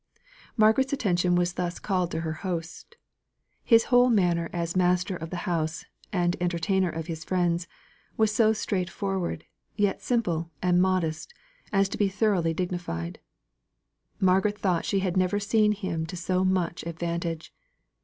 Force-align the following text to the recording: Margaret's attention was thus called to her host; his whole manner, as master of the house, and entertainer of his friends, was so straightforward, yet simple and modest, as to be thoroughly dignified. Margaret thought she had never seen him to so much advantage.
Margaret's 0.57 0.93
attention 0.93 1.35
was 1.35 1.53
thus 1.53 1.77
called 1.77 2.09
to 2.09 2.21
her 2.21 2.33
host; 2.41 2.95
his 3.63 3.83
whole 3.93 4.09
manner, 4.09 4.49
as 4.51 4.75
master 4.75 5.15
of 5.15 5.29
the 5.29 5.35
house, 5.45 5.85
and 6.11 6.35
entertainer 6.41 6.89
of 6.89 7.05
his 7.05 7.23
friends, 7.23 7.67
was 8.17 8.33
so 8.33 8.51
straightforward, 8.51 9.43
yet 9.75 10.01
simple 10.01 10.49
and 10.59 10.81
modest, 10.81 11.35
as 11.71 11.87
to 11.89 11.99
be 11.99 12.09
thoroughly 12.09 12.51
dignified. 12.51 13.19
Margaret 14.19 14.57
thought 14.57 14.85
she 14.85 15.01
had 15.01 15.15
never 15.17 15.39
seen 15.39 15.71
him 15.71 16.07
to 16.07 16.17
so 16.17 16.43
much 16.43 16.81
advantage. 16.87 17.53